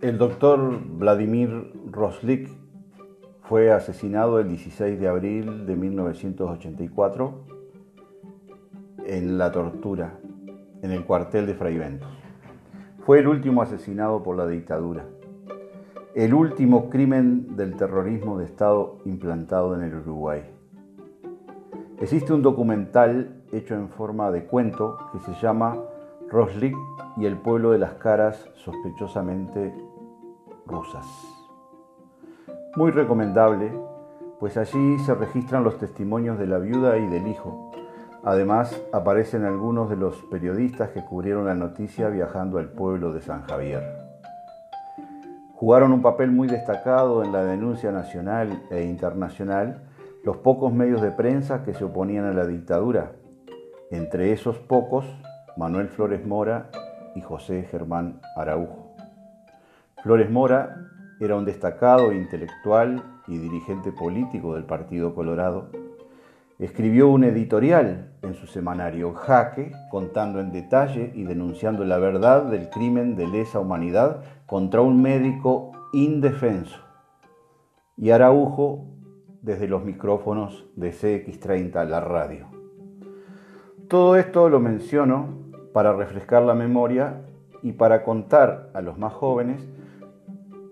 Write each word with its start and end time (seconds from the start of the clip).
El 0.00 0.16
doctor 0.16 0.80
Vladimir 0.96 1.74
Roslik 1.90 2.48
fue 3.42 3.70
asesinado 3.70 4.40
el 4.40 4.48
16 4.48 4.98
de 4.98 5.06
abril 5.06 5.66
de 5.66 5.76
1984 5.76 7.34
en 9.04 9.36
la 9.36 9.52
tortura, 9.52 10.18
en 10.80 10.92
el 10.92 11.04
cuartel 11.04 11.44
de 11.44 11.52
Fray 11.52 11.76
Ventos. 11.76 12.08
Fue 13.04 13.18
el 13.18 13.28
último 13.28 13.60
asesinado 13.60 14.22
por 14.22 14.38
la 14.38 14.46
dictadura, 14.46 15.04
el 16.14 16.32
último 16.32 16.88
crimen 16.88 17.54
del 17.54 17.76
terrorismo 17.76 18.38
de 18.38 18.46
Estado 18.46 19.00
implantado 19.04 19.74
en 19.74 19.82
el 19.82 19.94
Uruguay. 19.96 20.44
Existe 22.00 22.32
un 22.32 22.40
documental 22.40 23.42
hecho 23.52 23.74
en 23.74 23.90
forma 23.90 24.30
de 24.30 24.46
cuento 24.46 24.96
que 25.12 25.18
se 25.18 25.34
llama 25.42 25.76
Roslik 26.30 26.74
y 27.18 27.26
el 27.26 27.36
pueblo 27.36 27.72
de 27.72 27.78
las 27.78 27.94
caras 27.94 28.48
sospechosamente 28.54 29.74
rusas. 30.70 31.06
Muy 32.76 32.92
recomendable, 32.92 33.72
pues 34.38 34.56
allí 34.56 34.98
se 35.00 35.14
registran 35.14 35.64
los 35.64 35.76
testimonios 35.78 36.38
de 36.38 36.46
la 36.46 36.58
viuda 36.58 36.96
y 36.98 37.06
del 37.08 37.26
hijo. 37.26 37.72
Además, 38.22 38.80
aparecen 38.92 39.44
algunos 39.44 39.90
de 39.90 39.96
los 39.96 40.16
periodistas 40.30 40.90
que 40.90 41.04
cubrieron 41.04 41.46
la 41.46 41.54
noticia 41.54 42.08
viajando 42.08 42.58
al 42.58 42.68
pueblo 42.68 43.12
de 43.12 43.20
San 43.20 43.42
Javier. 43.42 43.82
Jugaron 45.54 45.92
un 45.92 46.00
papel 46.00 46.30
muy 46.30 46.48
destacado 46.48 47.22
en 47.22 47.32
la 47.32 47.44
denuncia 47.44 47.92
nacional 47.92 48.62
e 48.70 48.84
internacional 48.84 49.82
los 50.24 50.38
pocos 50.38 50.72
medios 50.72 51.02
de 51.02 51.10
prensa 51.10 51.64
que 51.64 51.74
se 51.74 51.84
oponían 51.84 52.24
a 52.26 52.32
la 52.32 52.46
dictadura. 52.46 53.12
Entre 53.90 54.32
esos 54.32 54.58
pocos, 54.58 55.04
Manuel 55.56 55.88
Flores 55.88 56.26
Mora 56.26 56.70
y 57.14 57.20
José 57.22 57.66
Germán 57.70 58.20
Araujo. 58.36 58.89
Flores 60.02 60.30
Mora 60.30 60.86
era 61.20 61.36
un 61.36 61.44
destacado 61.44 62.14
intelectual 62.14 63.02
y 63.26 63.36
dirigente 63.36 63.92
político 63.92 64.54
del 64.54 64.64
Partido 64.64 65.14
Colorado. 65.14 65.68
Escribió 66.58 67.08
un 67.08 67.22
editorial 67.24 68.10
en 68.22 68.32
su 68.32 68.46
semanario 68.46 69.12
Jaque, 69.12 69.72
contando 69.90 70.40
en 70.40 70.52
detalle 70.52 71.12
y 71.14 71.24
denunciando 71.24 71.84
la 71.84 71.98
verdad 71.98 72.44
del 72.44 72.70
crimen 72.70 73.14
de 73.14 73.26
lesa 73.26 73.60
humanidad 73.60 74.22
contra 74.46 74.80
un 74.80 75.02
médico 75.02 75.72
indefenso. 75.92 76.78
Y 77.98 78.10
Araujo 78.10 78.86
desde 79.42 79.68
los 79.68 79.84
micrófonos 79.84 80.64
de 80.76 80.92
CX30, 80.92 81.86
la 81.86 82.00
radio. 82.00 82.46
Todo 83.86 84.16
esto 84.16 84.48
lo 84.48 84.60
menciono 84.60 85.28
para 85.74 85.92
refrescar 85.92 86.42
la 86.42 86.54
memoria 86.54 87.20
y 87.62 87.72
para 87.72 88.02
contar 88.02 88.70
a 88.72 88.80
los 88.80 88.96
más 88.96 89.12
jóvenes 89.12 89.62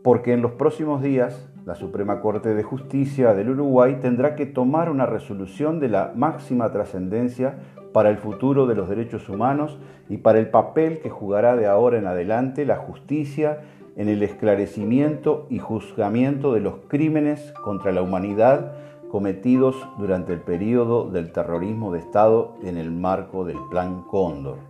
porque 0.09 0.33
en 0.33 0.41
los 0.41 0.53
próximos 0.53 1.03
días 1.03 1.47
la 1.67 1.75
Suprema 1.75 2.23
Corte 2.23 2.55
de 2.55 2.63
Justicia 2.63 3.35
del 3.35 3.51
Uruguay 3.51 3.99
tendrá 4.01 4.37
que 4.37 4.47
tomar 4.47 4.89
una 4.89 5.05
resolución 5.05 5.81
de 5.81 5.91
la 5.91 6.15
máxima 6.17 6.73
trascendencia 6.73 7.59
para 7.93 8.09
el 8.09 8.17
futuro 8.17 8.67
de 8.67 8.75
los 8.75 8.89
derechos 8.89 9.29
humanos 9.29 9.79
y 10.09 10.17
para 10.17 10.39
el 10.39 10.49
papel 10.49 11.01
que 11.01 11.11
jugará 11.11 11.57
de 11.57 11.67
ahora 11.67 11.99
en 11.99 12.07
adelante 12.07 12.65
la 12.65 12.77
justicia 12.77 13.61
en 13.97 14.09
el 14.09 14.23
esclarecimiento 14.23 15.47
y 15.51 15.59
juzgamiento 15.59 16.55
de 16.55 16.61
los 16.61 16.77
crímenes 16.89 17.53
contra 17.63 17.93
la 17.93 18.01
humanidad 18.01 18.73
cometidos 19.11 19.77
durante 19.99 20.33
el 20.33 20.41
periodo 20.41 21.11
del 21.11 21.33
terrorismo 21.33 21.93
de 21.93 21.99
Estado 21.99 22.55
en 22.63 22.79
el 22.79 22.93
marco 22.93 23.45
del 23.45 23.59
Plan 23.71 24.05
Cóndor. 24.11 24.68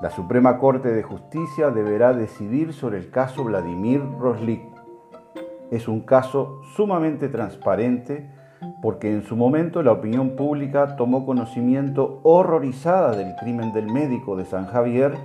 La 0.00 0.08
Suprema 0.08 0.56
Corte 0.56 0.90
de 0.90 1.02
Justicia 1.02 1.68
deberá 1.68 2.14
decidir 2.14 2.72
sobre 2.72 2.96
el 2.96 3.10
caso 3.10 3.44
Vladimir 3.44 4.00
Roslik. 4.18 4.62
Es 5.70 5.88
un 5.88 6.00
caso 6.00 6.62
sumamente 6.74 7.28
transparente 7.28 8.30
porque 8.80 9.12
en 9.12 9.22
su 9.22 9.36
momento 9.36 9.82
la 9.82 9.92
opinión 9.92 10.36
pública 10.36 10.96
tomó 10.96 11.26
conocimiento 11.26 12.20
horrorizada 12.22 13.14
del 13.14 13.34
crimen 13.36 13.74
del 13.74 13.92
médico 13.92 14.36
de 14.36 14.46
San 14.46 14.68
Javier 14.68 15.18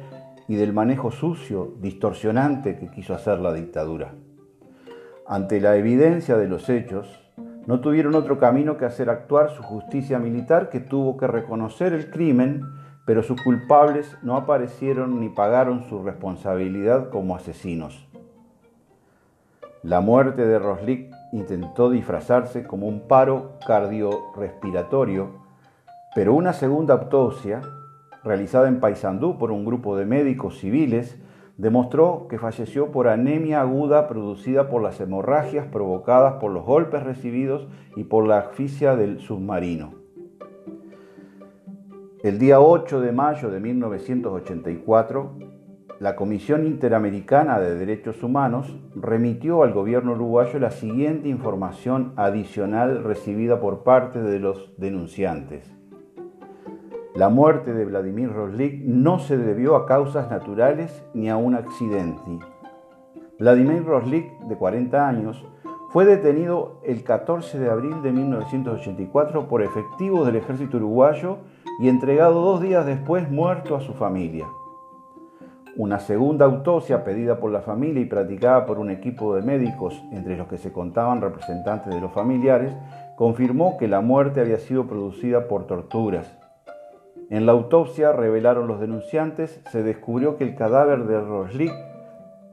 y 0.49 0.55
del 0.55 0.73
manejo 0.73 1.09
sucio, 1.09 1.73
distorsionante 1.79 2.77
que 2.77 2.91
quiso 2.91 3.13
hacer 3.13 3.39
la 3.39 3.53
dictadura. 3.53 4.13
Ante 5.25 5.61
la 5.61 5.77
evidencia 5.77 6.35
de 6.35 6.49
los 6.49 6.69
hechos, 6.69 7.07
no 7.65 7.79
tuvieron 7.79 8.13
otro 8.13 8.39
camino 8.39 8.75
que 8.75 8.83
hacer 8.83 9.09
actuar 9.09 9.51
su 9.51 9.63
justicia 9.63 10.19
militar 10.19 10.69
que 10.69 10.81
tuvo 10.81 11.15
que 11.15 11.27
reconocer 11.27 11.93
el 11.93 12.11
crimen 12.11 12.61
pero 13.05 13.21
sus 13.21 13.41
culpables 13.41 14.17
no 14.23 14.35
aparecieron 14.35 15.19
ni 15.19 15.29
pagaron 15.29 15.83
su 15.83 16.03
responsabilidad 16.03 17.09
como 17.09 17.35
asesinos. 17.35 18.07
La 19.83 20.01
muerte 20.01 20.47
de 20.47 20.57
Roslik 20.57 21.13
intentó 21.31 21.91
disfrazarse 21.91 22.63
como 22.63 22.87
un 22.87 23.07
paro 23.07 23.51
cardiorrespiratorio, 23.67 25.29
pero 26.15 26.33
una 26.33 26.53
segunda 26.53 26.95
autopsia, 26.95 27.61
realizada 28.23 28.67
en 28.67 28.79
Paysandú 28.79 29.37
por 29.37 29.51
un 29.51 29.63
grupo 29.63 29.95
de 29.95 30.05
médicos 30.05 30.57
civiles, 30.57 31.21
demostró 31.57 32.27
que 32.27 32.39
falleció 32.39 32.91
por 32.91 33.07
anemia 33.07 33.61
aguda 33.61 34.07
producida 34.07 34.69
por 34.69 34.81
las 34.81 34.99
hemorragias 34.99 35.67
provocadas 35.67 36.33
por 36.41 36.51
los 36.51 36.65
golpes 36.65 37.03
recibidos 37.03 37.67
y 37.95 38.05
por 38.05 38.27
la 38.27 38.39
asfixia 38.39 38.95
del 38.95 39.19
submarino. 39.19 40.04
El 42.25 42.39
día 42.39 42.59
8 42.59 43.01
de 43.01 43.11
mayo 43.11 43.51
de 43.51 43.59
1984, 43.59 45.37
la 45.99 46.15
Comisión 46.15 46.65
Interamericana 46.65 47.59
de 47.59 47.75
Derechos 47.75 48.23
Humanos 48.23 48.75
remitió 48.95 49.61
al 49.61 49.73
gobierno 49.73 50.13
uruguayo 50.13 50.57
la 50.57 50.71
siguiente 50.71 51.29
información 51.29 52.13
adicional 52.15 53.03
recibida 53.03 53.59
por 53.59 53.83
parte 53.83 54.23
de 54.23 54.39
los 54.39 54.73
denunciantes. 54.79 55.71
La 57.13 57.29
muerte 57.29 57.75
de 57.75 57.85
Vladimir 57.85 58.33
Roslik 58.33 58.83
no 58.83 59.19
se 59.19 59.37
debió 59.37 59.75
a 59.75 59.85
causas 59.85 60.27
naturales 60.31 61.05
ni 61.13 61.29
a 61.29 61.37
un 61.37 61.53
accidente. 61.53 62.39
Vladimir 63.37 63.85
Roslik, 63.85 64.31
de 64.47 64.55
40 64.55 65.07
años, 65.07 65.45
fue 65.89 66.05
detenido 66.05 66.81
el 66.83 67.03
14 67.03 67.59
de 67.59 67.69
abril 67.69 68.01
de 68.01 68.11
1984 68.11 69.47
por 69.47 69.61
efectivos 69.61 70.25
del 70.25 70.37
ejército 70.37 70.77
uruguayo 70.77 71.37
y 71.79 71.89
entregado 71.89 72.41
dos 72.41 72.61
días 72.61 72.85
después 72.85 73.29
muerto 73.29 73.75
a 73.75 73.81
su 73.81 73.93
familia. 73.93 74.45
Una 75.77 75.99
segunda 75.99 76.45
autopsia 76.45 77.03
pedida 77.03 77.39
por 77.39 77.51
la 77.51 77.59
familia 77.59 78.01
y 78.01 78.05
practicada 78.05 78.65
por 78.65 78.79
un 78.79 78.89
equipo 78.89 79.35
de 79.35 79.41
médicos, 79.41 80.01
entre 80.13 80.37
los 80.37 80.47
que 80.47 80.57
se 80.57 80.71
contaban 80.71 81.19
representantes 81.19 81.93
de 81.93 81.99
los 81.99 82.13
familiares, 82.13 82.73
confirmó 83.17 83.77
que 83.77 83.89
la 83.89 83.99
muerte 83.99 84.39
había 84.39 84.57
sido 84.57 84.87
producida 84.87 85.49
por 85.49 85.67
torturas. 85.67 86.37
En 87.29 87.45
la 87.45 87.51
autopsia, 87.51 88.13
revelaron 88.13 88.67
los 88.67 88.79
denunciantes, 88.79 89.61
se 89.69 89.83
descubrió 89.83 90.37
que 90.37 90.45
el 90.45 90.55
cadáver 90.55 91.05
de 91.05 91.19
Roslik 91.19 91.73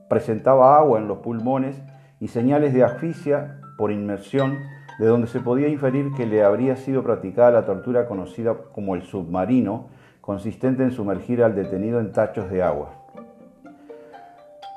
presentaba 0.08 0.76
agua 0.76 0.98
en 0.98 1.06
los 1.06 1.18
pulmones 1.18 1.80
y 2.18 2.28
señales 2.28 2.74
de 2.74 2.82
asfixia 2.82 3.60
por 3.78 3.92
inmersión 3.92 4.58
de 4.98 5.06
donde 5.06 5.26
se 5.26 5.40
podía 5.40 5.68
inferir 5.68 6.12
que 6.16 6.26
le 6.26 6.42
habría 6.42 6.76
sido 6.76 7.02
practicada 7.02 7.50
la 7.50 7.66
tortura 7.66 8.06
conocida 8.06 8.54
como 8.72 8.94
el 8.94 9.02
submarino, 9.02 9.88
consistente 10.20 10.82
en 10.82 10.92
sumergir 10.92 11.42
al 11.42 11.54
detenido 11.54 12.00
en 12.00 12.12
tachos 12.12 12.50
de 12.50 12.62
agua. 12.62 12.90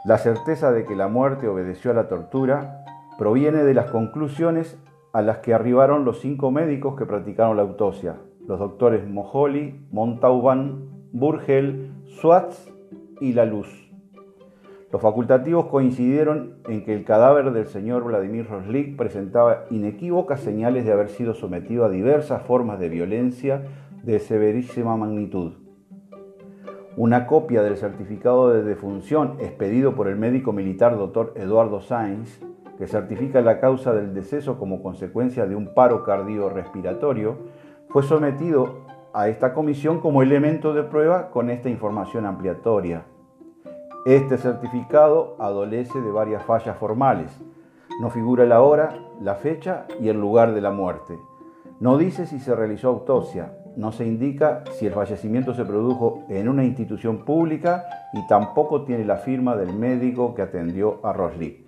La 0.06 0.18
certeza 0.18 0.72
de 0.72 0.86
que 0.86 0.96
la 0.96 1.08
muerte 1.08 1.48
obedeció 1.48 1.92
a 1.92 1.96
la 1.96 2.08
tortura 2.08 2.86
proviene 3.18 3.64
de 3.64 3.74
las 3.74 3.90
conclusiones 3.92 4.78
a 5.14 5.22
las 5.22 5.40
que 5.40 5.54
arribaron 5.54 6.06
los 6.06 6.20
cinco 6.20 6.52
médicos 6.52 6.96
que 6.98 7.06
practicaron 7.06 7.58
la 7.58 7.64
autopsia, 7.64 8.18
los 8.48 8.60
doctores 8.60 9.08
Mojoli, 9.08 9.88
Montauban, 9.92 10.90
Burgel, 11.12 11.92
Swartz 12.20 12.72
y 13.22 13.34
La 13.34 13.46
Luz. 13.46 13.85
Los 14.92 15.02
facultativos 15.02 15.66
coincidieron 15.66 16.58
en 16.70 16.86
que 16.86 16.94
el 16.94 17.04
cadáver 17.04 17.52
del 17.52 17.68
señor 17.68 18.04
Vladimir 18.04 18.48
Roslik 18.48 18.96
presentaba 18.96 19.66
inequívocas 19.72 20.40
señales 20.40 20.86
de 20.86 20.92
haber 20.92 21.10
sido 21.10 21.34
sometido 21.34 21.86
a 21.86 21.90
diversas 21.90 22.44
formas 22.44 22.80
de 22.80 22.90
violencia 22.90 23.64
de 24.04 24.20
severísima 24.20 24.96
magnitud. 24.96 25.54
Una 26.98 27.28
copia 27.28 27.62
del 27.62 27.76
certificado 27.76 28.52
de 28.52 28.64
defunción 28.64 29.38
expedido 29.40 29.96
por 29.96 30.08
el 30.08 30.16
médico 30.16 30.54
militar 30.54 30.98
doctor 30.98 31.34
Eduardo 31.36 31.82
Sainz, 31.82 32.40
que 32.78 32.88
certifica 32.88 33.42
la 33.42 33.60
causa 33.60 33.94
del 33.94 34.14
deceso 34.14 34.60
como 34.60 34.84
consecuencia 34.84 35.46
de 35.46 35.56
un 35.56 35.74
paro 35.74 36.04
cardiorrespiratorio, 36.04 37.38
fue 37.90 38.04
sometido 38.04 38.86
a 39.14 39.30
esta 39.30 39.54
comisión 39.54 40.00
como 40.00 40.22
elemento 40.22 40.74
de 40.74 40.84
prueba 40.84 41.32
con 41.32 41.50
esta 41.50 41.70
información 41.70 42.26
ampliatoria. 42.26 43.06
Este 44.06 44.38
certificado 44.38 45.36
adolece 45.40 46.00
de 46.00 46.12
varias 46.12 46.44
fallas 46.44 46.78
formales. 46.78 47.32
No 48.00 48.12
figura 48.12 48.46
la 48.46 48.62
hora, 48.62 49.00
la 49.20 49.34
fecha 49.34 49.88
y 50.00 50.10
el 50.10 50.22
lugar 50.22 50.54
de 50.54 50.62
la 50.62 50.70
muerte. 50.70 51.18
No 51.80 51.98
dice 51.98 52.28
si 52.28 52.40
se 52.40 52.56
realizó 52.56 52.90
autopsia. 52.90 53.58
no 53.78 53.92
se 53.92 54.06
indica 54.06 54.64
si 54.74 54.86
el 54.86 54.94
fallecimiento 54.94 55.56
se 55.56 55.66
produjo 55.66 56.24
en 56.30 56.48
una 56.48 56.64
institución 56.64 57.26
pública 57.26 57.84
y 58.14 58.26
tampoco 58.28 58.84
tiene 58.84 59.06
la 59.06 59.18
firma 59.18 59.56
del 59.56 59.74
médico 59.74 60.36
que 60.36 60.44
atendió 60.44 61.00
a 61.04 61.12
Rosli. 61.12 61.66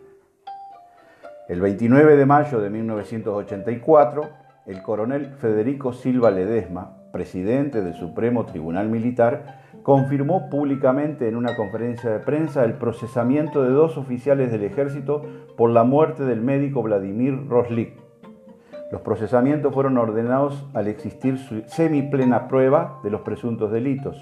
El 1.49 1.59
29 1.59 2.17
de 2.17 2.25
mayo 2.27 2.61
de 2.61 2.69
1984, 2.69 4.21
el 4.67 4.83
coronel 4.83 5.33
Federico 5.39 5.91
Silva 5.91 6.29
Ledesma, 6.29 6.97
presidente 7.11 7.81
del 7.81 7.95
Supremo 7.95 8.45
Tribunal 8.45 8.89
Militar, 8.89 9.66
confirmó 9.87 10.49
públicamente 10.49 11.29
en 11.29 11.37
una 11.37 11.55
conferencia 11.55 12.09
de 12.09 12.19
prensa 12.19 12.65
el 12.65 12.73
procesamiento 12.73 13.63
de 13.63 13.69
dos 13.69 13.97
oficiales 13.97 14.51
del 14.51 14.65
ejército 14.65 15.21
por 15.55 15.69
la 15.69 15.85
muerte 15.85 16.25
del 16.25 16.41
médico 16.41 16.83
Vladimir 16.83 17.47
Roslik 17.47 17.93
los 18.91 18.99
procesamientos 18.99 19.73
fueron 19.73 19.97
ordenados 19.97 20.65
al 20.73 20.89
existir 20.89 21.37
semiplena 21.67 22.49
prueba 22.49 22.99
de 23.01 23.11
los 23.11 23.21
presuntos 23.21 23.71
delitos. 23.71 24.21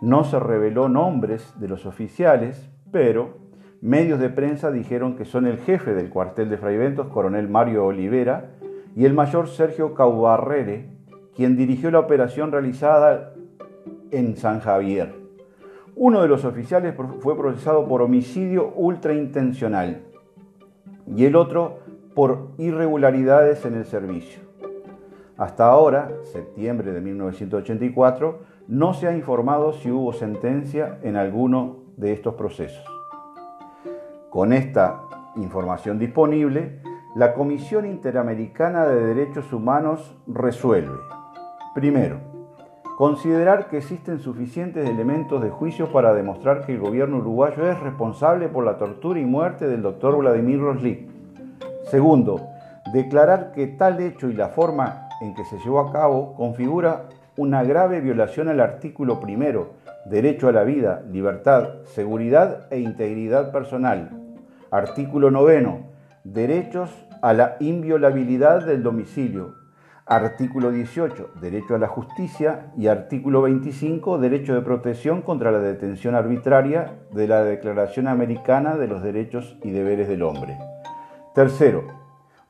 No 0.00 0.24
se 0.24 0.38
reveló 0.38 0.88
nombres 0.88 1.52
de 1.60 1.68
los 1.68 1.84
oficiales, 1.84 2.70
pero 2.90 3.36
medios 3.82 4.18
de 4.18 4.30
prensa 4.30 4.70
dijeron 4.70 5.16
que 5.16 5.26
son 5.26 5.46
el 5.46 5.58
jefe 5.58 5.92
del 5.92 6.08
cuartel 6.08 6.48
de 6.48 6.56
Fraiventos, 6.56 7.08
coronel 7.08 7.48
Mario 7.48 7.84
Olivera, 7.84 8.50
y 8.94 9.04
el 9.04 9.12
mayor 9.12 9.48
Sergio 9.48 9.92
Caubarrere, 9.92 10.88
quien 11.34 11.56
dirigió 11.56 11.90
la 11.90 12.00
operación 12.00 12.50
realizada 12.50 13.34
en 14.10 14.36
San 14.36 14.60
Javier. 14.60 15.14
Uno 15.94 16.20
de 16.20 16.28
los 16.28 16.44
oficiales 16.44 16.94
fue 17.20 17.36
procesado 17.36 17.88
por 17.88 18.02
homicidio 18.02 18.72
ultraintencional 18.74 20.02
y 21.06 21.24
el 21.24 21.36
otro 21.36 21.78
por 22.14 22.48
irregularidades 22.58 23.64
en 23.64 23.74
el 23.74 23.84
servicio. 23.84 24.40
Hasta 25.36 25.66
ahora, 25.66 26.10
septiembre 26.32 26.92
de 26.92 27.00
1984, 27.00 28.38
no 28.68 28.94
se 28.94 29.06
ha 29.06 29.14
informado 29.14 29.72
si 29.72 29.90
hubo 29.90 30.12
sentencia 30.12 30.98
en 31.02 31.16
alguno 31.16 31.76
de 31.96 32.12
estos 32.12 32.34
procesos. 32.34 32.84
Con 34.30 34.52
esta 34.52 35.02
información 35.36 35.98
disponible, 35.98 36.80
la 37.14 37.32
Comisión 37.32 37.86
Interamericana 37.86 38.86
de 38.86 39.14
Derechos 39.14 39.52
Humanos 39.52 40.14
resuelve, 40.26 40.98
primero, 41.74 42.35
considerar 42.96 43.68
que 43.68 43.78
existen 43.78 44.20
suficientes 44.20 44.88
elementos 44.88 45.42
de 45.42 45.50
juicio 45.50 45.92
para 45.92 46.14
demostrar 46.14 46.64
que 46.64 46.72
el 46.72 46.80
gobierno 46.80 47.18
uruguayo 47.18 47.70
es 47.70 47.78
responsable 47.80 48.48
por 48.48 48.64
la 48.64 48.78
tortura 48.78 49.20
y 49.20 49.24
muerte 49.24 49.68
del 49.68 49.82
doctor 49.82 50.16
Vladimir 50.16 50.60
Roslik, 50.60 51.16
Segundo, 51.90 52.48
declarar 52.92 53.52
que 53.52 53.68
tal 53.68 54.00
hecho 54.00 54.28
y 54.28 54.34
la 54.34 54.48
forma 54.48 55.08
en 55.20 55.34
que 55.34 55.44
se 55.44 55.58
llevó 55.58 55.80
a 55.80 55.92
cabo 55.92 56.34
configura 56.34 57.04
una 57.36 57.62
grave 57.62 58.00
violación 58.00 58.48
al 58.48 58.60
artículo 58.60 59.20
primero, 59.20 59.74
derecho 60.06 60.48
a 60.48 60.52
la 60.52 60.64
vida, 60.64 61.02
libertad, 61.08 61.84
seguridad 61.84 62.66
e 62.70 62.80
integridad 62.80 63.52
personal. 63.52 64.10
Artículo 64.72 65.30
noveno, 65.30 65.90
derechos 66.24 66.90
a 67.22 67.34
la 67.34 67.56
inviolabilidad 67.60 68.64
del 68.64 68.82
domicilio. 68.82 69.65
Artículo 70.08 70.70
18, 70.70 71.30
derecho 71.40 71.74
a 71.74 71.78
la 71.78 71.88
justicia. 71.88 72.72
Y 72.76 72.86
artículo 72.86 73.42
25, 73.42 74.18
derecho 74.18 74.54
de 74.54 74.60
protección 74.60 75.20
contra 75.20 75.50
la 75.50 75.58
detención 75.58 76.14
arbitraria 76.14 77.00
de 77.12 77.26
la 77.26 77.42
Declaración 77.42 78.06
Americana 78.06 78.76
de 78.76 78.86
los 78.86 79.02
Derechos 79.02 79.58
y 79.64 79.72
Deberes 79.72 80.06
del 80.06 80.22
Hombre. 80.22 80.56
Tercero, 81.34 81.88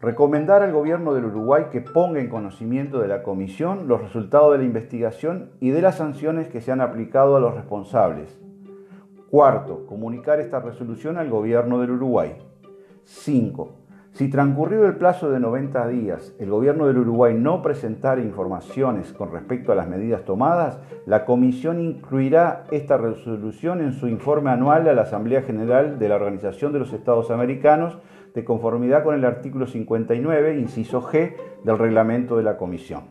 recomendar 0.00 0.62
al 0.62 0.72
gobierno 0.72 1.14
del 1.14 1.24
Uruguay 1.24 1.68
que 1.72 1.80
ponga 1.80 2.20
en 2.20 2.28
conocimiento 2.28 3.00
de 3.00 3.08
la 3.08 3.22
comisión 3.22 3.88
los 3.88 4.02
resultados 4.02 4.52
de 4.52 4.58
la 4.58 4.64
investigación 4.64 5.52
y 5.58 5.70
de 5.70 5.80
las 5.80 5.96
sanciones 5.96 6.48
que 6.48 6.60
se 6.60 6.72
han 6.72 6.82
aplicado 6.82 7.36
a 7.36 7.40
los 7.40 7.54
responsables. 7.54 8.38
Cuarto, 9.30 9.86
comunicar 9.86 10.40
esta 10.40 10.60
resolución 10.60 11.16
al 11.16 11.30
gobierno 11.30 11.80
del 11.80 11.92
Uruguay. 11.92 12.36
Cinco, 13.02 13.85
si 14.16 14.30
transcurrido 14.30 14.86
el 14.86 14.96
plazo 14.96 15.28
de 15.28 15.38
90 15.40 15.88
días 15.88 16.34
el 16.38 16.48
gobierno 16.48 16.86
del 16.86 16.96
Uruguay 16.96 17.34
no 17.34 17.60
presentara 17.60 18.22
informaciones 18.22 19.12
con 19.12 19.30
respecto 19.30 19.72
a 19.72 19.74
las 19.74 19.88
medidas 19.88 20.24
tomadas, 20.24 20.78
la 21.04 21.26
Comisión 21.26 21.80
incluirá 21.80 22.64
esta 22.70 22.96
resolución 22.96 23.82
en 23.82 23.92
su 23.92 24.08
informe 24.08 24.48
anual 24.48 24.88
a 24.88 24.94
la 24.94 25.02
Asamblea 25.02 25.42
General 25.42 25.98
de 25.98 26.08
la 26.08 26.14
Organización 26.14 26.72
de 26.72 26.78
los 26.78 26.94
Estados 26.94 27.30
Americanos 27.30 27.98
de 28.34 28.42
conformidad 28.42 29.04
con 29.04 29.14
el 29.14 29.26
artículo 29.26 29.66
59, 29.66 30.60
inciso 30.60 31.02
G, 31.02 31.34
del 31.62 31.76
reglamento 31.76 32.38
de 32.38 32.42
la 32.42 32.56
Comisión. 32.56 33.02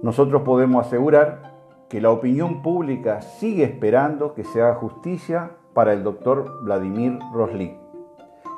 Nosotros 0.00 0.42
podemos 0.42 0.86
asegurar 0.86 1.52
que 1.90 2.00
la 2.00 2.10
opinión 2.10 2.62
pública 2.62 3.20
sigue 3.20 3.64
esperando 3.64 4.32
que 4.32 4.44
se 4.44 4.62
haga 4.62 4.76
justicia 4.76 5.50
para 5.74 5.92
el 5.92 6.02
doctor 6.02 6.64
Vladimir 6.64 7.18
Roslik. 7.34 7.81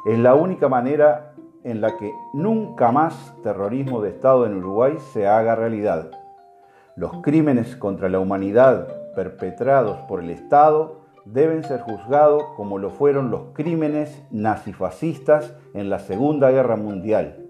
Es 0.04 0.18
la 0.18 0.34
única 0.34 0.68
manera 0.68 1.32
en 1.62 1.80
la 1.80 1.96
que 1.96 2.12
nunca 2.34 2.92
más 2.92 3.34
terrorismo 3.42 4.02
de 4.02 4.10
Estado 4.10 4.44
en 4.44 4.58
Uruguay 4.58 4.98
se 5.14 5.26
haga 5.26 5.54
realidad. 5.54 6.10
Los 6.94 7.22
crímenes 7.22 7.74
contra 7.74 8.10
la 8.10 8.20
humanidad 8.20 8.86
perpetrados 9.14 9.96
por 10.06 10.20
el 10.20 10.28
Estado 10.28 11.00
deben 11.24 11.64
ser 11.64 11.80
juzgados 11.80 12.44
como 12.54 12.78
lo 12.78 12.90
fueron 12.90 13.30
los 13.30 13.54
crímenes 13.54 14.22
nazifascistas 14.30 15.54
en 15.72 15.88
la 15.88 15.98
Segunda 16.00 16.50
Guerra 16.50 16.76
Mundial. 16.76 17.48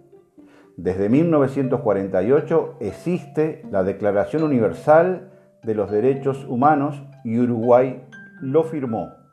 Desde 0.77 1.09
1948 1.09 2.77
existe 2.79 3.67
la 3.69 3.83
Declaración 3.83 4.45
Universal 4.45 5.33
de 5.65 5.75
los 5.75 5.91
Derechos 5.91 6.45
Humanos 6.49 7.03
y 7.25 7.41
Uruguay 7.41 8.07
lo 8.41 8.63
firmó. 8.63 9.24